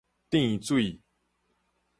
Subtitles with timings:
[0.31, 0.99] 殿水